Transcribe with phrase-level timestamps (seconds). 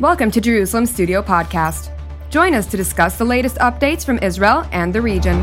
[0.00, 1.88] Welcome to Jerusalem Studio Podcast.
[2.28, 5.40] Join us to discuss the latest updates from Israel and the region.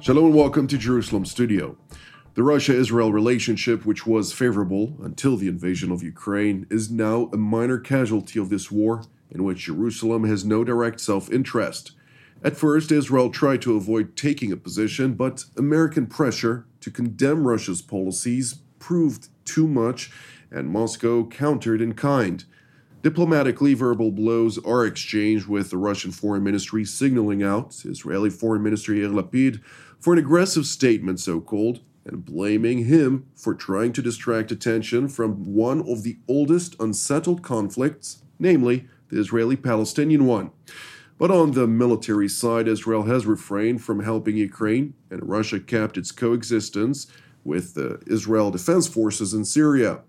[0.00, 1.76] Shalom and welcome to Jerusalem Studio.
[2.34, 7.36] The Russia Israel relationship, which was favorable until the invasion of Ukraine, is now a
[7.36, 11.92] minor casualty of this war in which Jerusalem has no direct self interest.
[12.42, 17.82] At first, Israel tried to avoid taking a position, but American pressure to condemn Russia's
[17.82, 20.10] policies proved too much,
[20.50, 22.44] and Moscow countered in kind.
[23.02, 28.92] Diplomatically, verbal blows are exchanged with the Russian Foreign Ministry signaling out Israeli Foreign Minister
[28.92, 29.60] Yair Lapid
[29.98, 35.54] for an aggressive statement, so called, and blaming him for trying to distract attention from
[35.54, 40.50] one of the oldest unsettled conflicts, namely the Israeli Palestinian one.
[41.18, 46.12] But on the military side, Israel has refrained from helping Ukraine, and Russia kept its
[46.12, 47.06] coexistence
[47.42, 50.00] with the Israel Defense Forces in Syria.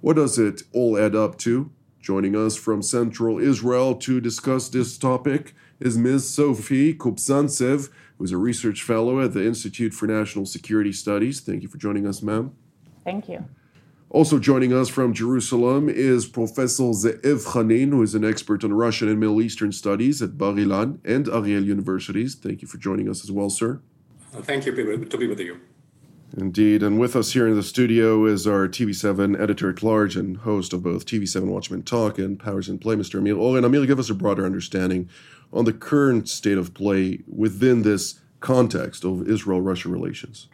[0.00, 1.70] What does it all add up to?
[2.00, 6.28] Joining us from Central Israel to discuss this topic is Ms.
[6.28, 11.40] Sophie Kobzantsev, who is a research fellow at the Institute for National Security Studies.
[11.40, 12.52] Thank you for joining us, ma'am.
[13.04, 13.44] Thank you.
[14.12, 19.08] Also joining us from Jerusalem is Professor Ze'ev Khanin, who is an expert on Russian
[19.08, 22.34] and Middle Eastern studies at Bar Ilan and Ariel Universities.
[22.34, 23.80] Thank you for joining us as well, sir.
[24.42, 25.60] Thank you to be with you.
[26.36, 26.82] Indeed.
[26.82, 30.74] And with us here in the studio is our TV7 editor at large and host
[30.74, 33.18] of both TV7 Watchmen Talk and Powers in Play, Mr.
[33.18, 33.64] Amir Oren.
[33.64, 35.08] Amir, give us a broader understanding
[35.54, 40.48] on the current state of play within this context of Israel Russia relations.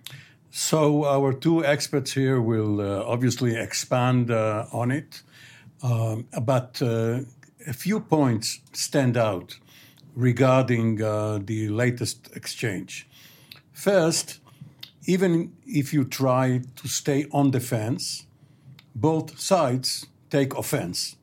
[0.51, 5.23] So, our two experts here will uh, obviously expand uh, on it,
[5.83, 7.21] um, but uh,
[7.67, 9.59] a few points stand out
[10.15, 13.07] regarding uh, the latest exchange.
[13.73, 14.41] First,
[15.05, 18.27] even if you try to stay on the fence,
[18.95, 21.17] both sides take offense.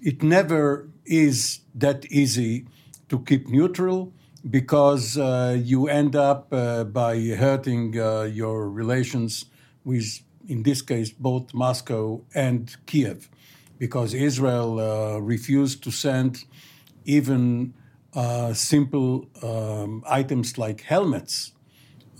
[0.00, 2.66] It never is that easy
[3.08, 4.12] to keep neutral
[4.50, 9.46] because uh, you end up uh, by hurting uh, your relations
[9.84, 13.28] with, in this case, both Moscow and Kiev,
[13.78, 16.44] because Israel uh, refused to send
[17.04, 17.74] even
[18.14, 21.52] uh, simple um, items like helmets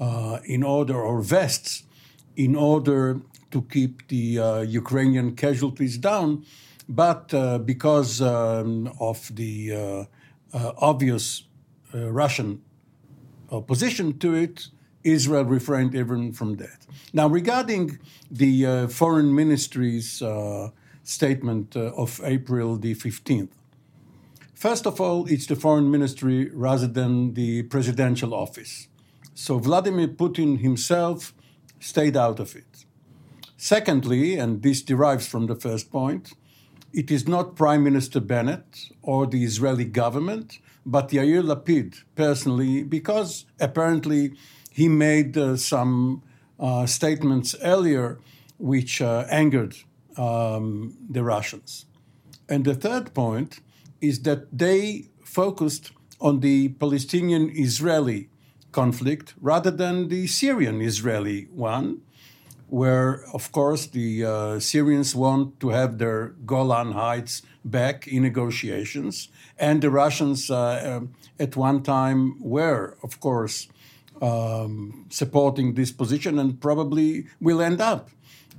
[0.01, 1.85] uh, in order, or vests,
[2.37, 6.45] in order to keep the Ukrainian casualties down.
[6.89, 7.35] But
[7.67, 10.07] because um, of the
[10.53, 11.48] obvious
[11.95, 12.63] uh, Russian
[13.51, 14.69] opposition to it,
[15.05, 16.87] Israel refrained even from that.
[17.13, 17.99] Now, regarding
[18.31, 20.71] the uh, foreign ministry's uh,
[21.03, 23.51] statement uh, of April the 15th,
[24.55, 28.89] first of all, it's the foreign ministry rather than the presidential office.
[29.35, 31.33] So Vladimir Putin himself
[31.81, 32.85] stayed out of it.
[33.57, 36.33] Secondly, and this derives from the first point,
[36.93, 40.59] it is not Prime Minister Bennett or the Israeli government
[40.91, 44.33] but Yair Lapid personally, because apparently
[44.71, 46.23] he made uh, some
[46.59, 48.19] uh, statements earlier
[48.59, 49.77] which uh, angered
[50.17, 51.85] um, the Russians.
[52.49, 53.61] And the third point
[54.01, 58.31] is that they focused on the Palestinian Israeli
[58.73, 62.01] conflict rather than the Syrian Israeli one,
[62.69, 69.29] where, of course, the uh, Syrians want to have their Golan Heights back in negotiations.
[69.59, 73.69] And the Russians, uh, um, at one time, were, of course,
[74.21, 78.11] um, supporting this position and probably will end up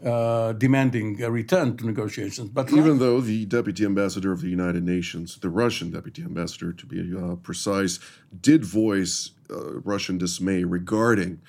[0.03, 2.49] uh, demanding a return to negotiations.
[2.49, 6.85] But even though the deputy ambassador of the United Nations, the Russian deputy ambassador to
[6.85, 7.99] be uh, precise,
[8.41, 11.41] did voice uh, Russian dismay regarding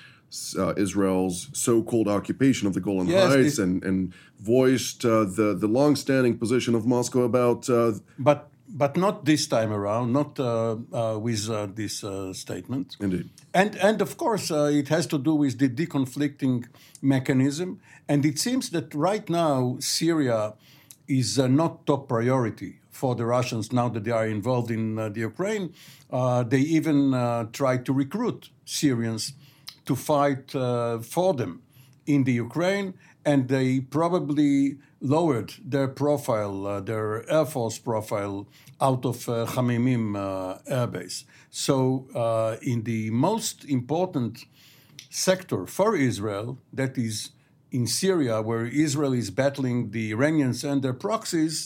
[0.57, 5.67] uh, Israel's so-called occupation of the Golan yes, Heights and and voiced uh, the the
[5.67, 7.69] long-standing position of Moscow about.
[7.69, 12.97] Uh, but but not this time around, not uh, uh, with uh, this statement.
[13.01, 13.29] Indeed.
[13.53, 16.69] And and of course it has to do with the deconflicting
[17.03, 17.81] mechanism.
[18.09, 20.55] And it seems that right now Syria
[21.09, 25.75] is not top priority for the Russians now that they are involved in the Ukraine.
[26.53, 26.99] they even
[27.53, 29.33] try to recruit Syrians
[29.91, 31.53] to fight uh, for them
[32.07, 32.89] in the Ukraine,
[33.31, 34.55] and they probably
[35.01, 38.47] lowered their profile, uh, their Air Force profile,
[38.89, 41.19] out of uh, Khmeimim uh, Air Base.
[41.67, 41.75] So,
[42.15, 44.35] uh, in the most important
[45.29, 46.49] sector for Israel,
[46.81, 47.17] that is
[47.79, 51.57] in Syria, where Israel is battling the Iranians and their proxies,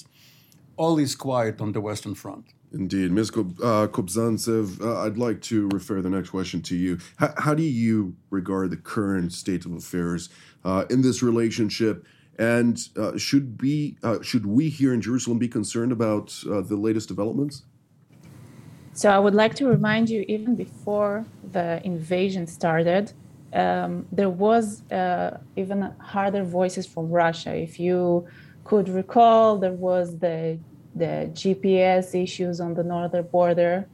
[0.82, 2.44] all is quiet on the Western Front.
[2.74, 3.12] Indeed.
[3.12, 3.30] Ms.
[3.30, 6.98] Uh, Kobzantsev, uh, I'd like to refer the next question to you.
[7.22, 10.28] H- how do you regard the current state of affairs
[10.64, 12.04] uh, in this relationship?
[12.36, 16.74] And uh, should, be, uh, should we here in Jerusalem be concerned about uh, the
[16.74, 17.62] latest developments?
[18.92, 23.12] So I would like to remind you, even before the invasion started,
[23.52, 24.82] um, there was
[25.54, 27.54] even harder voices from Russia.
[27.54, 28.26] If you
[28.64, 30.58] could recall, there was the
[30.94, 33.88] the GPS issues on the northern border.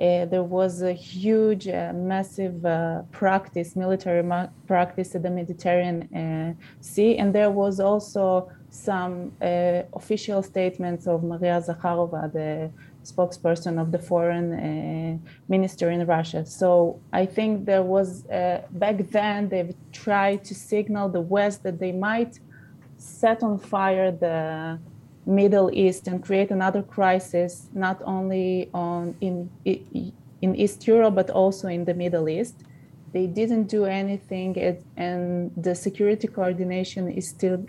[0.00, 6.02] Uh, there was a huge, uh, massive uh, practice, military ma- practice at the Mediterranean
[6.12, 12.70] uh, Sea, and there was also some uh, official statements of Maria Zakharova, the
[13.04, 16.44] spokesperson of the foreign uh, minister in Russia.
[16.44, 21.92] So I think there was back then they've tried to signal the West that they
[21.92, 22.40] might
[22.96, 24.80] set on fire the
[25.26, 31.68] Middle East and create another crisis, not only on in in East Europe but also
[31.68, 32.56] in the Middle East.
[33.12, 34.50] They didn't do anything,
[34.96, 37.64] and the security coordination is still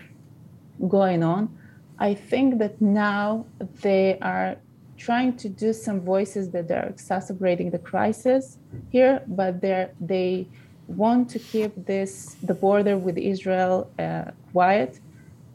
[0.88, 1.56] going on.
[2.00, 3.46] I think that now
[3.82, 4.58] they are
[4.98, 8.58] trying to do some voices that are exacerbating the crisis
[8.90, 10.48] here, but they they
[10.88, 15.00] want to keep this the border with Israel uh, quiet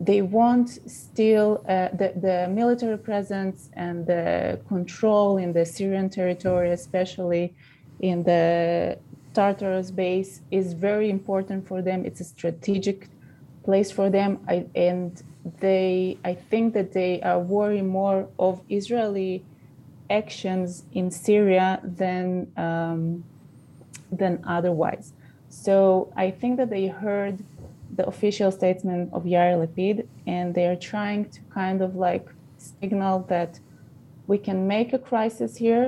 [0.00, 6.70] they want still uh, the, the military presence and the control in the Syrian territory,
[6.70, 7.55] especially
[8.00, 8.99] in the
[9.35, 12.06] Tartus base, is very important for them.
[12.06, 13.08] It's a strategic
[13.62, 15.23] place for them, I, and
[15.61, 19.44] they, I think that they are worried more of Israeli
[20.08, 23.23] actions in Syria than um,
[24.11, 25.12] than otherwise.
[25.50, 27.38] So I think that they heard
[28.00, 32.26] the official statement of Yair Lapid, and they are trying to kind of like
[32.81, 33.52] signal that
[34.26, 35.87] we can make a crisis here,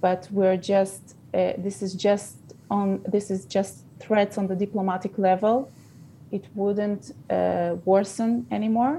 [0.00, 1.02] but we're just
[1.34, 2.36] uh, this is just
[2.70, 3.74] on this is just
[4.04, 5.56] threats on the diplomatic level.
[6.36, 8.96] It wouldn't uh, worsen anymore,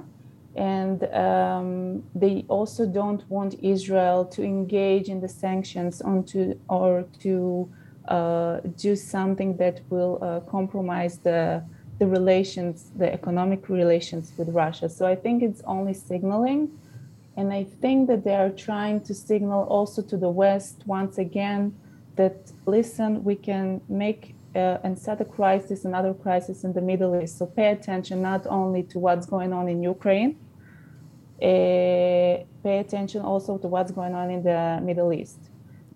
[0.55, 7.33] and um, they also don't want Israel to engage in the sanctions onto or to
[8.07, 11.63] uh, do something that will uh, compromise the
[11.99, 14.89] the relations, the economic relations with Russia.
[14.89, 16.77] So I think it's only signaling.
[17.37, 21.75] And I think that they are trying to signal also to the West once again
[22.15, 27.21] that listen, we can make uh, and set a crisis, another crisis in the Middle
[27.21, 27.37] East.
[27.37, 30.37] So pay attention not only to what's going on in Ukraine,
[31.41, 35.39] uh, pay attention also to what's going on in the Middle East.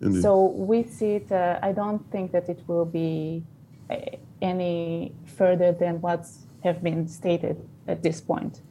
[0.02, 0.22] Indeed.
[0.22, 1.32] So we see it.
[1.32, 3.44] Uh, I don't think that it will be
[3.90, 3.96] uh,
[4.42, 7.58] any further than what's have been stated
[7.88, 8.62] at this point.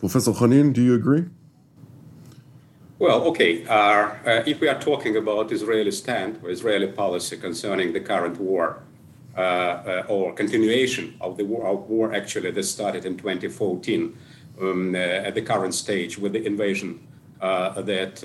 [0.00, 1.26] Professor Khanin, do you agree?
[2.98, 3.64] Well, okay.
[3.64, 8.38] Uh, uh, if we are talking about Israeli stand or Israeli policy concerning the current
[8.40, 8.82] war
[9.36, 14.18] uh, uh or continuation of the war, of war actually that started in 2014
[14.60, 16.98] um, uh, at the current stage with the invasion
[17.40, 18.20] uh, that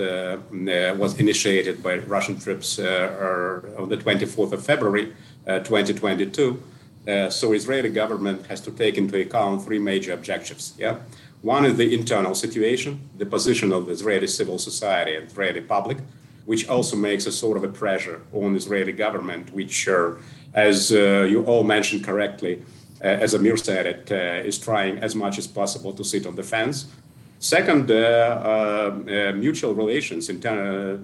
[0.97, 5.13] was initiated by Russian troops on the 24th of February
[5.45, 6.63] 2022
[7.07, 10.73] uh, so Israeli government has to take into account three major objectives.
[10.77, 10.97] Yeah,
[11.41, 15.97] one is the internal situation, the position of Israeli civil society and Israeli public,
[16.45, 20.11] which also makes a sort of a pressure on Israeli government, which, uh,
[20.53, 22.63] as uh, you all mentioned correctly,
[23.03, 26.35] uh, as Amir said, it uh, is trying as much as possible to sit on
[26.35, 26.87] the fence.
[27.43, 30.97] Second, uh, uh, uh, mutual relations, internal,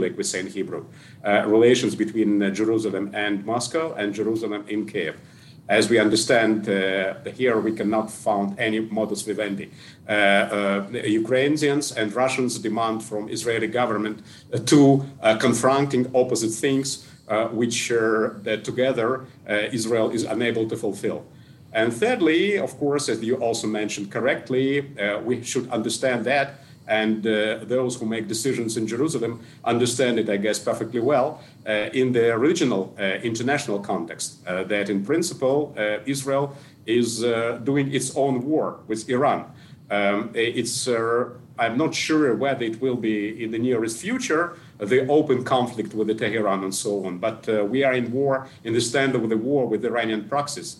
[0.00, 0.84] like we say in Hebrew,
[1.24, 5.16] relations between Jerusalem and Moscow and Jerusalem in Kiev
[5.68, 9.70] as we understand, uh, here we cannot find any modus vivendi.
[10.08, 15.04] Uh, uh, Ukrainians and Russians demand from Israeli government uh, two
[15.40, 17.06] confronting opposite things,
[17.50, 17.88] which
[18.62, 19.26] together
[19.72, 21.24] Israel is unable to fulfill.
[21.76, 26.54] And thirdly, of course, as you also mentioned correctly, uh, we should understand that.
[26.88, 31.90] And uh, those who make decisions in Jerusalem understand it, I guess, perfectly well uh,
[31.92, 34.38] in the regional uh, international context.
[34.46, 36.56] Uh, that in principle, uh, Israel
[36.86, 37.20] is
[37.64, 39.44] doing its own war with Iran.
[39.90, 40.88] Um, it's,
[41.58, 46.06] I'm not sure whether it will be in the nearest future, the open conflict with
[46.06, 47.18] the Tehran and so on.
[47.18, 50.76] But we are in war, in the stand of the war with Iranian proxies.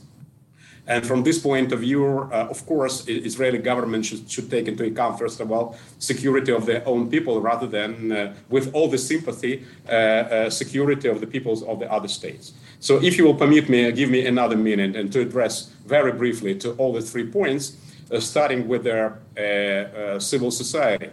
[0.89, 4.85] And from this point of view, uh, of course, Israeli government should, should take into
[4.85, 8.99] account, first of all, security of their own people rather than, uh, with all the
[8.99, 12.53] sympathy, uh, uh security of the peoples of the other states.
[12.79, 16.55] So if you will permit me, give me another minute and to address very briefly
[16.59, 17.77] to all the three points,
[18.13, 21.11] uh, starting with their uh, civil society.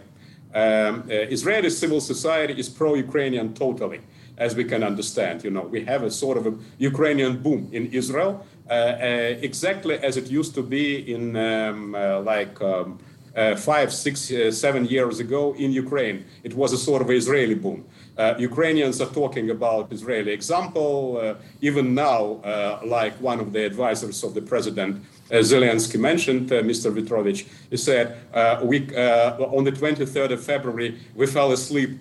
[0.54, 4.00] um, Israeli civil society is pro-Ukrainian totally
[4.36, 5.44] as we can understand.
[5.44, 10.30] You know, we have a sort of a Ukrainian boom in Israel, exactly as it
[10.30, 12.98] used to be in um, uh, like um,
[13.56, 16.24] five, six, seven years ago in Ukraine.
[16.42, 17.84] It was a sort of Israeli boom.
[18.16, 21.18] Uh, Ukrainians are talking about Israeli example.
[21.20, 26.92] Uh, even now, uh, like one of the advisors of the president, Zelensky mentioned, Mr.
[26.92, 28.06] Arestovych, he said,
[28.62, 28.78] we,
[29.56, 31.98] on the 23rd of February, we fell asleep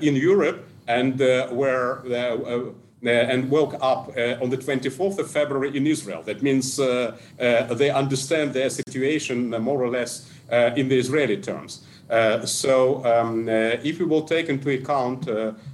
[0.00, 1.18] in Europe and
[1.52, 6.22] were uh, and woke up uh, on the 24th of February in Israel.
[6.22, 11.84] That means uh, they understand their situation more or less in the Israeli terms.
[12.44, 15.24] so, um, if we will take into account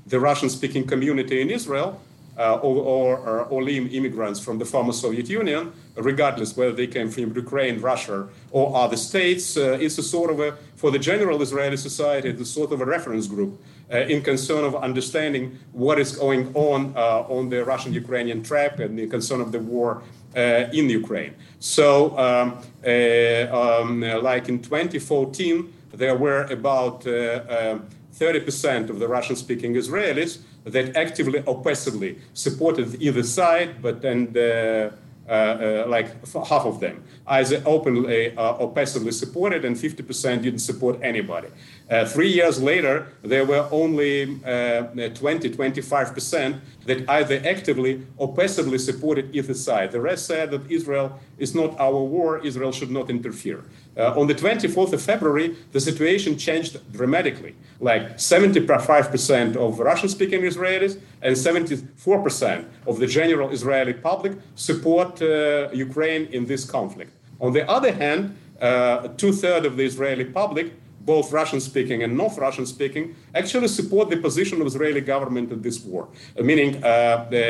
[0.06, 2.00] the Russian speaking community in Israel,
[2.38, 7.34] uh, or, or, or immigrants from the former Soviet Union, regardless whether they came from
[7.34, 9.56] Ukraine, Russia, or other states.
[9.56, 12.84] Uh, it's a sort of a, for the general Israeli society, the sort of a
[12.84, 18.42] reference group uh, in concern of understanding what is going on uh, on the Russian-Ukrainian
[18.42, 20.02] track and the concern of the war
[20.36, 21.34] uh, in Ukraine.
[21.58, 30.40] So, um, uh, um, like in 2014, there were about 30% of the Russian-speaking Israelis
[30.64, 34.92] that actively or passively supported either side, but then the,
[35.28, 36.08] uh, uh, like
[36.48, 41.48] half of them either openly uh, or passively supported, and 50% didn't support anybody.
[41.90, 44.82] Uh, three years later, there were only uh,
[45.14, 49.90] 20, 25% that either actively or passively supported either side.
[49.92, 53.64] The rest said that Israel is not our war, Israel should not interfere.
[53.96, 57.54] Uh, on the 24th of February, the situation changed dramatically.
[57.80, 65.70] Like 75% of Russian speaking Israelis and 74% of the general Israeli public support uh,
[65.72, 67.12] Ukraine in this conflict.
[67.40, 70.72] On the other hand, uh, two thirds of the Israeli public
[71.14, 75.60] both Russian speaking and not Russian speaking, actually support the position of Israeli government in
[75.66, 77.46] this war, uh, meaning uh, the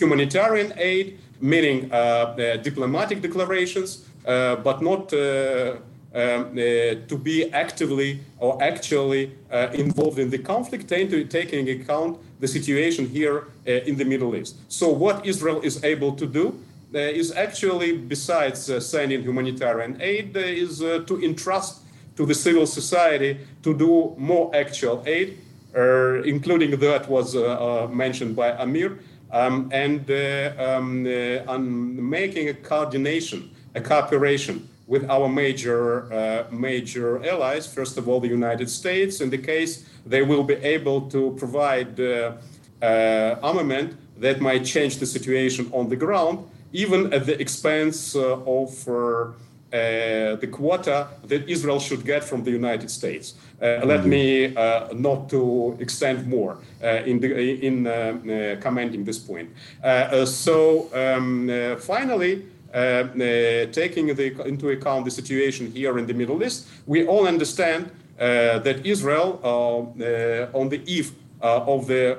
[0.00, 1.06] humanitarian aid,
[1.40, 3.90] meaning uh, the diplomatic declarations,
[4.26, 5.76] uh, but not uh,
[6.14, 6.56] um,
[7.10, 9.22] to be actively or actually
[9.84, 13.36] involved in the conflict, taking account the situation here
[13.88, 14.54] in the Middle East.
[14.68, 16.44] So, what Israel is able to do
[16.94, 21.81] uh, is actually, besides uh, sending humanitarian aid, uh, is to entrust
[22.16, 25.38] to the civil society to do more actual aid,
[25.74, 28.98] uh, including that was uh, uh, mentioned by Amir,
[29.30, 31.06] um, and um,
[31.48, 37.66] on making a coordination, a cooperation with our major uh, major allies.
[37.66, 39.20] First of all, the United States.
[39.20, 42.32] In the case they will be able to provide uh,
[42.82, 46.38] uh, armament that might change the situation on the ground,
[46.72, 48.88] even at the expense of
[49.72, 53.34] uh, the quota that Israel should get from the United States.
[53.60, 57.30] Uh, let me uh, not to extend more in, the,
[57.66, 57.84] in
[58.60, 59.50] commenting this point.
[60.24, 61.48] so um,
[61.78, 67.06] finally, uh, uh, taking the, into account the situation here in the Middle East, we
[67.06, 71.12] all understand uh, that Israel, on the eve
[71.42, 72.16] of the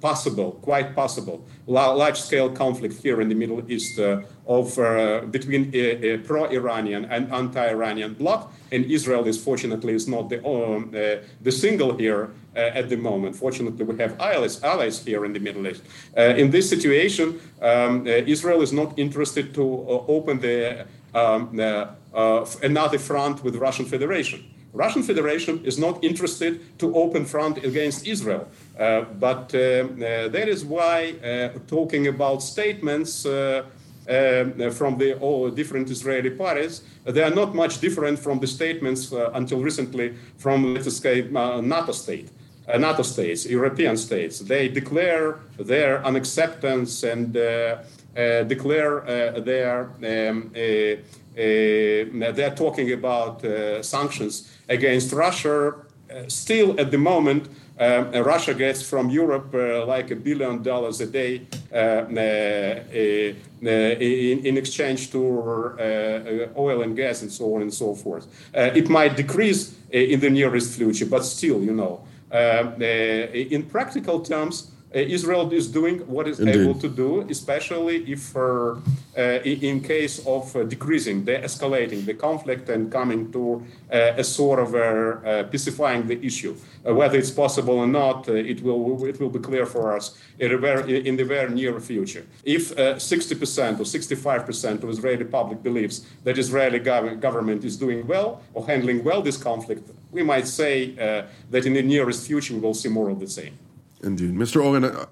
[0.00, 6.14] possible, quite possible, large-scale conflict here in the Middle East uh, of uh, between a,
[6.14, 11.52] a, pro-Iranian and anti-Iranian bloc, and Israel is fortunately is not the um, uh, the
[11.52, 13.34] single here uh, at the moment.
[13.34, 15.82] Fortunately, we have allies, allies here in the Middle East.
[16.16, 19.64] Uh, in this situation, um, uh, Israel is not interested to
[20.08, 21.58] open the um,
[22.62, 24.44] another front with Russian Federation.
[24.72, 28.46] Russian Federation is not interested to open front against Israel.
[28.78, 31.14] Uh, but uh, uh, that is why
[31.66, 33.26] talking about statements
[34.08, 38.46] Um, uh, from the all different Israeli parties, they are not much different from the
[38.46, 42.30] statements uh, until recently from, let's say, uh, NATO state.
[42.68, 47.78] Uh, NATO states, European states, they declare their unacceptance and uh,
[48.16, 49.02] uh, declare
[49.40, 50.50] their um,
[51.34, 53.42] they're talking about
[53.84, 55.74] sanctions against Russia.
[56.28, 61.06] still, at the moment, um, Russia gets from Europe uh, like a billion dollars a
[61.06, 61.42] day
[61.72, 62.06] uh, uh,
[62.90, 65.18] in, in, exchange to
[66.56, 68.26] oil and gas and so on and so forth.
[68.54, 72.00] it might decrease in the nearest future, but still, you know,
[73.50, 76.60] in practical terms, uh, Uh, Israel is doing what it's Indeed.
[76.60, 78.76] able to do, especially if, uh,
[79.18, 84.60] uh in case of uh, decreasing, de-escalating the conflict and coming to uh, a sort
[84.60, 84.70] of
[85.50, 86.54] pacifying the issue.
[86.84, 90.04] whether it's possible or not, it will it will be clear for us
[90.38, 92.24] in the very, in the very near future.
[92.44, 96.78] If 60% or 65% of Israeli public believes that Israeli
[97.26, 100.74] government is doing well or handling well this conflict, we might say
[101.52, 103.54] that in the nearest future we will see more of the same.
[104.02, 104.34] Indeed.
[104.34, 104.64] Mr.
[104.64, 105.06] Oren, uh,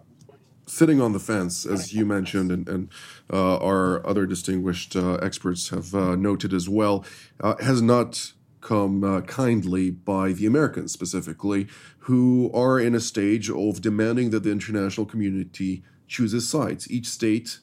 [0.67, 2.89] sitting on the fence, as you mentioned, and, and
[3.33, 7.05] uh, our other distinguished uh, experts have uh, noted as well,
[7.41, 11.67] uh, has not come uh, kindly by the Americans specifically,
[12.01, 16.91] who are in a stage of demanding that the international community chooses sides.
[16.91, 17.59] Each state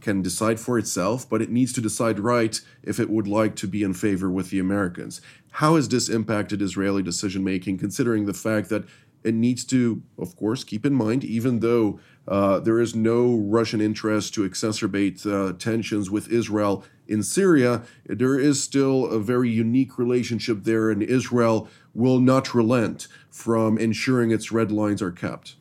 [0.00, 3.66] can decide for itself, but it needs to decide right if it would like to
[3.66, 5.20] be in favor with the Americans.
[5.50, 8.84] How has this impacted Israeli decision making, considering the fact that
[9.26, 13.80] it needs to, of course, keep in mind, even though uh, there is no Russian
[13.80, 19.98] interest to exacerbate uh, tensions with Israel in Syria, there is still a very unique
[19.98, 25.56] relationship there, and Israel will not relent from ensuring its red lines are kept.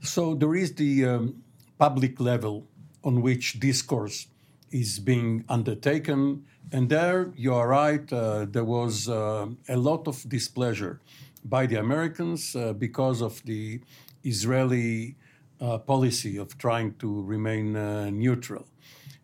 [0.00, 1.42] So there is the um,
[1.78, 2.66] public level
[3.02, 4.26] on which discourse
[4.70, 6.44] is being undertaken.
[6.72, 11.00] And there, you are right, uh, there was uh, a lot of displeasure
[11.44, 13.80] by the Americans uh, because of the
[14.22, 15.16] Israeli
[15.60, 18.66] uh, policy of trying to remain uh, neutral.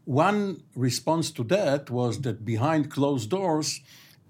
[0.05, 3.81] One response to that was that behind closed doors,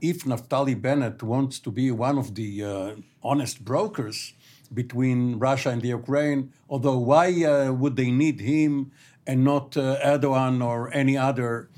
[0.01, 4.35] if Naftali Bennett wants to be one of the uh, honest brokers
[4.73, 8.93] between Russia and the Ukraine, although why uh, would they need him
[9.27, 11.69] and not uh, Erdogan or any other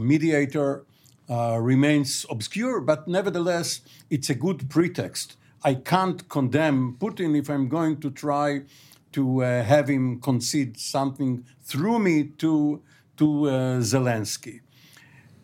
[0.00, 0.84] mediator?
[1.28, 3.80] Uh, remains obscure, but nevertheless,
[4.10, 5.36] it's a good pretext.
[5.64, 8.62] I can't condemn Putin if I'm going to try
[9.10, 12.80] to uh, have him concede something through me to,
[13.16, 14.60] to uh, Zelensky.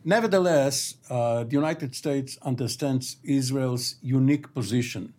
[0.04, 5.14] Nevertheless, uh, the United States understands Israel's unique position.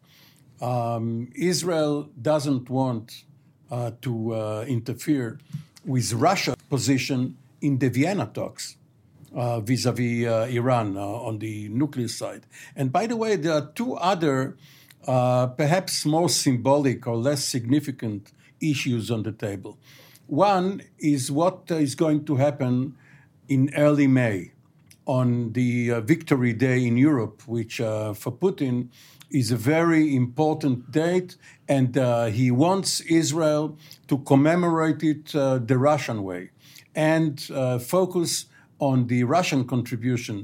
[0.61, 3.25] Um, Israel doesn't want
[3.69, 5.39] uh, to interfere
[5.83, 8.77] with Russia's position in the Vienna talks
[9.33, 10.25] vis a vis
[10.55, 12.45] Iran uh, on the nuclear side.
[12.75, 14.57] And by the way, there are two other,
[15.07, 19.77] uh, perhaps more symbolic or less significant issues on the table.
[20.27, 22.95] One is what is going to happen
[23.47, 24.53] in early May
[25.05, 28.89] on the uh, Victory Day in Europe, which uh, for Putin
[29.29, 31.35] is a very important date,
[31.67, 36.51] and uh, he wants Israel to commemorate it uh, the Russian way
[36.95, 38.45] and uh, focus
[38.89, 40.37] on the Russian contribution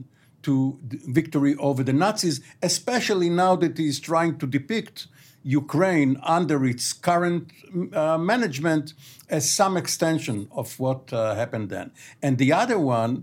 [0.44, 0.80] to
[1.20, 5.08] victory over the Nazis, especially now that he is trying to depict
[5.44, 7.52] Ukraine under its current
[7.94, 8.94] uh, management
[9.30, 11.92] as some extension of what uh, happened then.
[12.22, 13.14] And the other one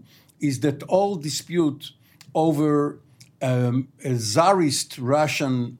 [0.40, 1.92] is that all dispute
[2.34, 3.00] over
[3.40, 5.78] um, a czarist Russian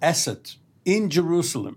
[0.00, 1.76] asset in Jerusalem,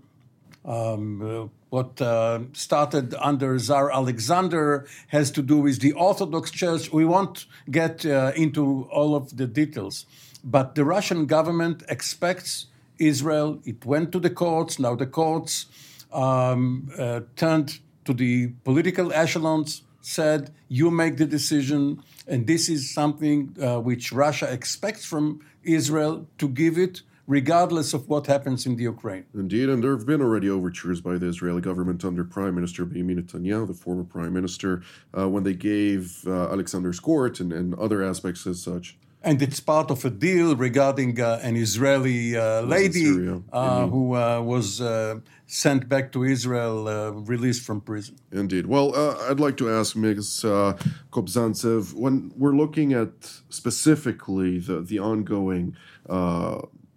[0.64, 6.92] um, uh, what uh, started under Tsar Alexander has to do with the Orthodox Church.
[6.92, 10.06] We won't get uh, into all of the details,
[10.44, 12.66] but the Russian government expects
[13.00, 13.58] Israel.
[13.64, 14.78] It went to the courts.
[14.78, 15.66] Now the courts
[16.12, 22.04] um, uh, turned to the political echelons, said, You make the decision.
[22.28, 28.08] And this is something uh, which Russia expects from Israel to give it regardless of
[28.08, 29.24] what happens in the Ukraine.
[29.34, 33.22] Indeed, and there have been already overtures by the Israeli government under Prime Minister Benjamin
[33.22, 34.82] Netanyahu, the former Prime Minister,
[35.16, 39.60] uh, when they gave uh, Alexander's court and, and other aspects as such and it's
[39.60, 43.08] part of a deal regarding uh, an Israeli uh, lady
[43.52, 48.16] uh, who uh, was uh, sent back to Israel, uh, released from prison.
[48.32, 48.66] Indeed.
[48.66, 48.94] Well,
[49.28, 50.44] I'd like to ask Ms.
[50.44, 50.76] Uh,
[51.10, 53.12] Kobzantsev, when we're looking at
[53.48, 55.76] specifically the, the ongoing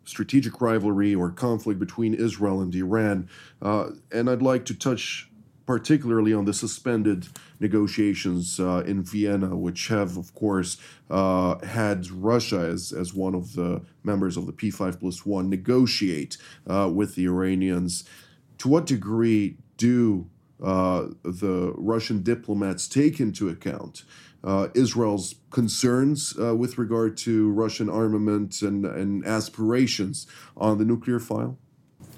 [0.07, 3.29] strategic rivalry or conflict between Israel and Iran,
[3.61, 5.29] and I'd like to touch
[5.67, 7.27] particularly on the suspended
[7.59, 10.77] negotiations uh, in Vienna, which have, of course,
[11.09, 16.37] uh, had Russia as, as one of the members of the P5 plus one negotiate
[16.67, 18.05] uh, with the Iranians.
[18.59, 20.29] To what degree do
[20.63, 24.03] uh, the Russian diplomats take into account
[24.43, 31.19] uh, Israel's concerns uh, with regard to Russian armament and, and aspirations on the nuclear
[31.19, 31.57] file?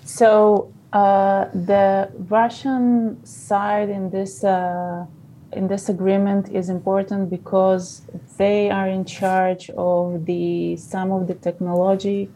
[0.04, 5.06] So uh, the Russian side in this uh,
[5.54, 8.02] in this agreement is important because
[8.38, 12.30] they are in charge of the some of the technology,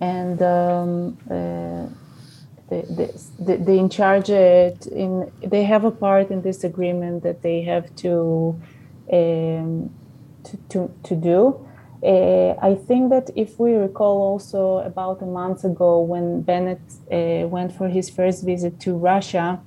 [0.00, 1.86] and um, uh,
[2.68, 2.82] they,
[3.38, 7.62] they, they in charge it in they have a part in this agreement that they
[7.62, 8.60] have to
[9.14, 9.90] um,
[10.46, 11.38] to, to, to do.
[12.02, 17.48] Uh, I think that if we recall also about a month ago when Bennett uh,
[17.48, 19.60] went for his first visit to Russia,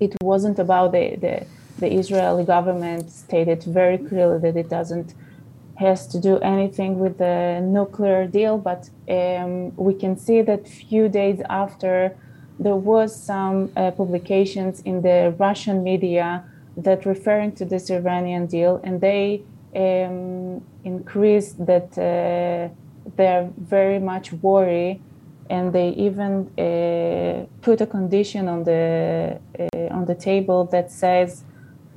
[0.00, 1.46] it wasn't about the, the,
[1.78, 5.14] the Israeli government stated very clearly that it doesn't
[5.76, 11.08] has to do anything with the nuclear deal, but um, we can see that few
[11.08, 12.16] days after
[12.58, 16.44] there was some uh, publications in the Russian media
[16.76, 19.42] that referring to this Iranian deal, and they
[19.74, 22.72] um, increased that uh,
[23.16, 25.00] they're very much worried,
[25.50, 31.44] and they even uh, put a condition on the uh, on the table that says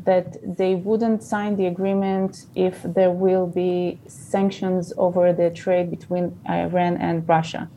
[0.06, 6.40] that they wouldn't sign the agreement if there will be sanctions over the trade between
[6.50, 7.70] Iran and Russia.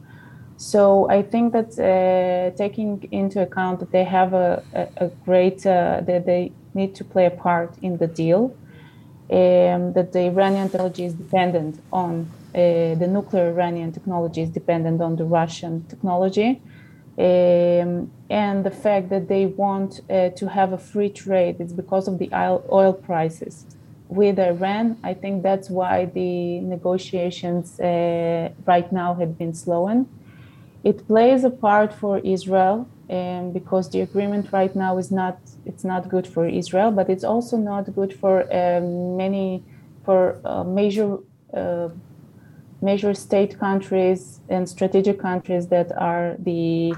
[0.61, 5.65] So I think that uh, taking into account that they have a, a, a great,
[5.65, 8.55] uh, that they need to play a part in the deal,
[9.31, 12.59] um, that the Iranian technology is dependent on, uh,
[12.95, 16.61] the nuclear Iranian technology is dependent on the Russian technology,
[17.17, 22.07] um, and the fact that they want uh, to have a free trade is because
[22.07, 23.65] of the oil, prices
[24.09, 24.99] with Iran.
[25.03, 30.07] I think that's why the negotiations uh, right now have been slowing
[30.85, 35.85] it plays a part for Israel um, because the agreement right now is not it's
[35.85, 39.63] not good for Israel, but it's also not good for um, many
[40.05, 41.19] for uh, major
[41.53, 41.89] uh,
[42.81, 46.95] major state countries and strategic countries that are the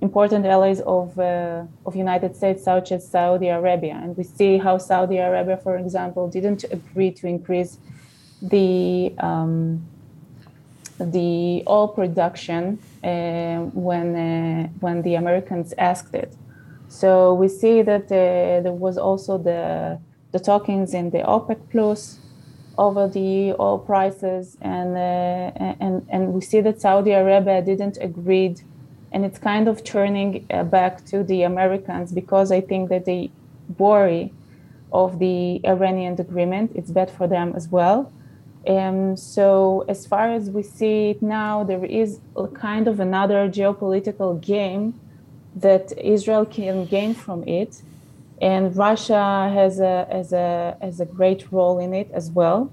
[0.00, 3.98] important allies of uh, of United States, such as Saudi Arabia.
[4.02, 7.78] And we see how Saudi Arabia, for example, didn't agree to increase
[8.40, 9.86] the um,
[10.98, 16.34] the oil production uh, when uh, when the Americans asked it.
[16.88, 19.98] So we see that uh, there was also the
[20.32, 22.18] the talkings in the OPEC Plus
[22.78, 28.56] over the oil prices, and and and we see that Saudi Arabia didn't agree,
[29.12, 33.30] and it's kind of turning back to the Americans because I think that they
[33.78, 34.32] worry
[34.92, 36.72] of the Iranian agreement.
[36.74, 38.12] It's bad for them as well.
[38.66, 42.18] Um, so, as far as we see it now, there is
[42.54, 44.98] kind of another geopolitical game
[45.54, 47.82] that Israel can gain from it,
[48.42, 52.72] and Russia has a has a has a great role in it as well.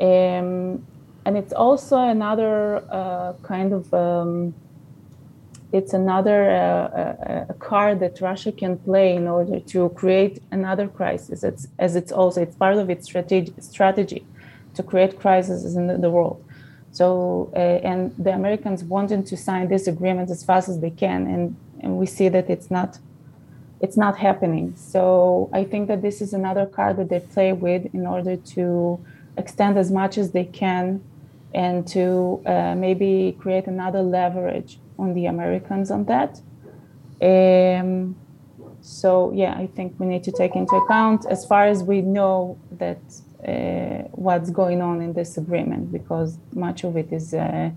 [0.00, 0.86] Um,
[1.24, 4.54] and it's also another uh, kind of um,
[5.72, 10.86] it's another uh, uh a card that Russia can play in order to create another
[10.86, 11.42] crisis.
[11.42, 14.24] It's, as it's also it's part of its strategy strategy
[14.76, 16.42] to create crises in the, world.
[16.92, 21.26] So, uh, and the Americans wanted to sign this agreement as fast as they can,
[21.26, 22.98] and, and we see that it's not,
[23.80, 24.74] it's not happening.
[24.76, 29.04] So, I think that this is another card that they play with in order to
[29.36, 31.02] extend as much as they can,
[31.54, 36.40] and to uh, maybe create another leverage on the Americans on that.
[37.20, 38.16] Um,
[38.82, 42.58] so, yeah, I think we need to take into account as far as we know
[42.72, 43.00] that
[44.12, 47.70] what's going on in this agreement because much of it is uh, uh,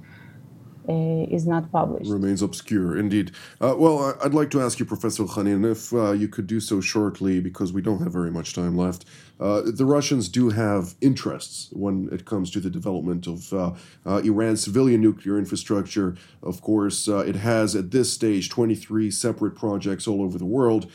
[0.90, 2.10] is not published.
[2.10, 3.32] Remains obscure, indeed.
[3.62, 6.82] Uh, well, I'd like to ask you, Professor Khanin, if uh, you could do so
[6.82, 9.06] shortly, because we don't have very much time left.
[9.40, 13.72] Uh, the Russians do have interests when it comes to the development of uh,
[14.06, 16.18] uh, Iran's civilian nuclear infrastructure.
[16.44, 20.92] Of course, it has at this stage 23 separate projects all over the world,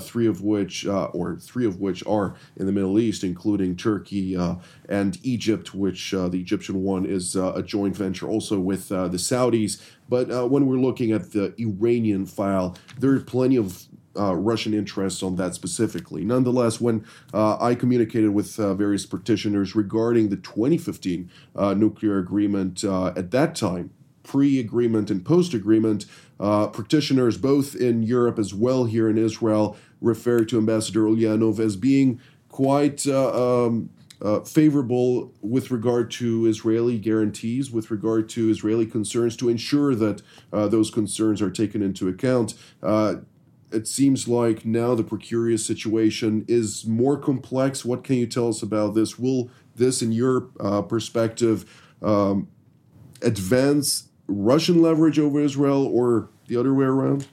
[0.00, 4.36] three of which, or three of which are in the Middle East, including Turkey
[4.88, 9.80] and Egypt, which the Egyptian one is a joint venture also with the Saudis.
[10.08, 13.86] But uh, when we're looking at the Iranian file, there are plenty of
[14.18, 16.24] uh, Russian interests on that specifically.
[16.24, 22.84] Nonetheless, when uh, I communicated with uh, various practitioners regarding the 2015 uh, nuclear agreement
[22.84, 23.90] uh, at that time,
[24.22, 26.06] pre agreement and post agreement,
[26.38, 31.76] uh, practitioners both in Europe as well here in Israel referred to Ambassador Ulyanov as
[31.76, 33.06] being quite.
[33.06, 33.90] Um,
[34.22, 40.22] uh, favorable with regard to Israeli guarantees, with regard to Israeli concerns, to ensure that
[40.52, 42.54] uh, those concerns are taken into account.
[42.82, 43.16] Uh,
[43.72, 47.84] it seems like now the precarious situation is more complex.
[47.84, 49.18] What can you tell us about this?
[49.18, 51.64] Will this, in your uh, perspective,
[52.02, 52.48] um,
[53.22, 57.26] advance Russian leverage over Israel or the other way around?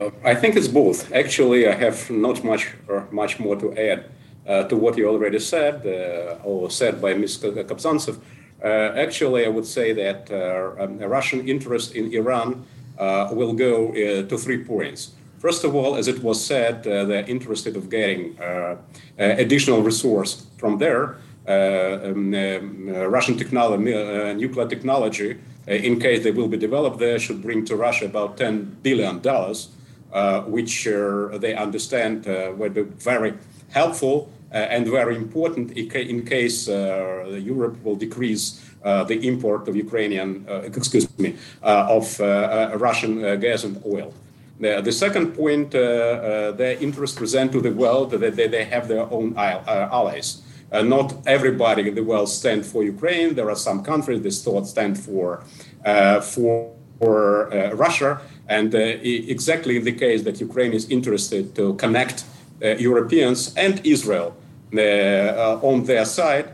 [0.00, 1.12] Uh, I think it's both.
[1.12, 2.74] Actually, I have not much
[3.10, 4.10] much more to add
[4.46, 7.44] to what you already said uh, or said by Ms.
[7.44, 10.30] Uh, actually, I would say that
[10.80, 12.64] um, Russian interest in Iran
[13.32, 15.10] will go to three points.
[15.38, 18.76] First of all, as it was said, uh, they're interested of getting uh, uh
[19.18, 21.16] additional resource from there.
[21.46, 23.84] Uh, um, uh, Russian technology,
[24.34, 28.82] nuclear technology, in case they will be developed there, should bring to Russia about $10
[28.82, 29.20] billion,
[30.50, 30.84] which
[31.40, 32.26] they understand
[32.58, 33.34] would be very
[33.70, 39.76] helpful Uh, and very important in case uh, Europe will decrease uh, the import of
[39.76, 42.18] Ukrainian, excuse me, of
[42.88, 44.14] Russian gas and oil.
[44.58, 49.06] The, second point, uh, uh, their interest present to the world that they, have their
[49.16, 50.40] own allies.
[50.72, 53.34] Uh, not everybody in the world stand for Ukraine.
[53.34, 55.44] There are some countries that still stand for
[56.32, 57.20] for, for
[57.74, 62.24] Russia, and exactly in the case that Ukraine is interested to connect
[62.88, 64.34] Europeans and Israel
[64.72, 66.48] on their side.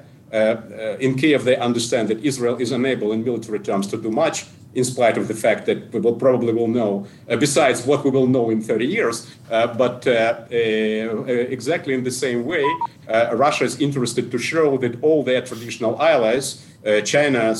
[1.00, 4.84] in Kiev, they understand that Israel is unable in military terms to do much, in
[4.84, 8.26] spite of the fact that we will probably will know, uh, besides what we will
[8.26, 9.30] know in 30 years.
[9.50, 10.54] Uh, but uh, uh
[11.56, 12.64] exactly in the same way,
[13.08, 17.54] uh, Russia is interested to show that all their traditional allies, uh, China,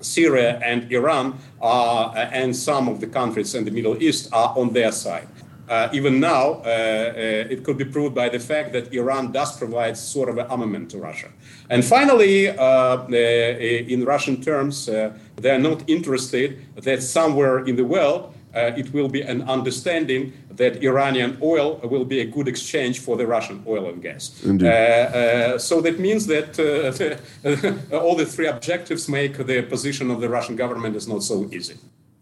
[0.00, 4.72] Syria, and Iran, are, and some of the countries in the Middle East are on
[4.72, 5.28] their side.
[5.70, 9.56] Uh, even now, uh, uh, it could be proved by the fact that Iran does
[9.56, 11.28] provide sort of an armament to Russia.
[11.68, 18.72] And finally, in Russian terms, they are not interested that somewhere in the world uh,
[18.76, 23.24] it will be an understanding that Iranian oil will be a good exchange for the
[23.24, 24.32] Russian oil and gas.
[24.44, 26.58] Uh, uh, so that means that
[27.92, 31.76] all the three objectives make the position of the Russian government is not so easy.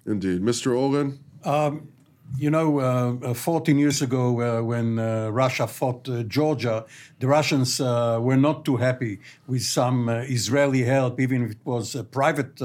[0.05, 0.43] Indeed.
[0.43, 0.77] Mr.
[0.79, 1.19] Oren?
[1.45, 1.89] Um,
[2.37, 6.85] you know, uh, uh 14 years ago, uh, when uh, Russia fought uh, Georgia,
[7.21, 11.97] the Russians uh, were not too happy with some Israeli help, even if it was
[12.11, 12.61] private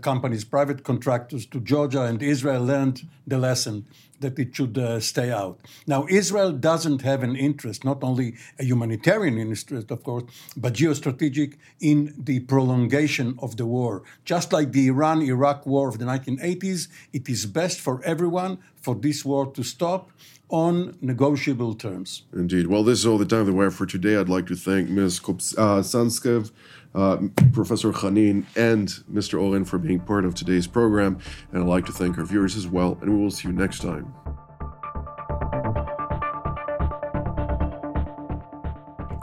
[0.00, 3.86] companies, private contractors to Georgia, and Israel learned the lesson
[4.20, 5.60] that it should uh, stay out.
[5.86, 10.24] Now, Israel doesn't have an interest, not only a humanitarian interest, of course,
[10.56, 14.02] but geostrategic in the prolongation of the war.
[14.24, 18.94] Just like the Iran Iraq war of the 1980s, it is best for everyone for
[18.94, 20.10] this war to stop
[20.48, 22.22] on negotiable terms.
[22.32, 22.66] Indeed.
[22.68, 24.16] Well, this is all the time that we have for today.
[24.16, 25.20] I'd like to thank Ms.
[25.20, 26.50] Kobzantsev
[26.94, 27.18] uh,
[27.52, 29.40] Professor Khanin and Mr.
[29.40, 31.18] Oren for being part of today's program.
[31.52, 32.98] And I'd like to thank our viewers as well.
[33.00, 34.14] And we will see you next time.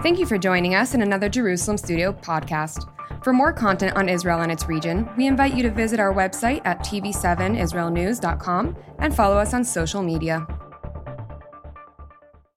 [0.01, 2.87] Thank you for joining us in another Jerusalem Studio podcast.
[3.23, 6.61] For more content on Israel and its region, we invite you to visit our website
[6.65, 10.47] at tv7israelnews.com and follow us on social media.